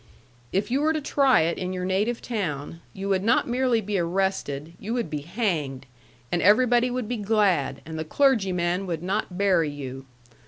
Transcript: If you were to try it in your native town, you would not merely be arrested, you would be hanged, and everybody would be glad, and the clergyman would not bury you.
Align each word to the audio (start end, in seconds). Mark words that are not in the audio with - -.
If 0.51 0.71
you 0.71 0.81
were 0.81 0.93
to 0.93 0.99
try 0.99 1.41
it 1.41 1.59
in 1.59 1.73
your 1.73 1.85
native 1.85 2.23
town, 2.23 2.81
you 2.91 3.07
would 3.09 3.21
not 3.23 3.47
merely 3.47 3.81
be 3.81 3.99
arrested, 3.99 4.73
you 4.79 4.95
would 4.95 5.11
be 5.11 5.21
hanged, 5.21 5.85
and 6.31 6.41
everybody 6.41 6.89
would 6.89 7.07
be 7.07 7.17
glad, 7.17 7.81
and 7.85 7.99
the 7.99 8.03
clergyman 8.03 8.87
would 8.87 9.03
not 9.03 9.37
bury 9.37 9.69
you. 9.69 10.07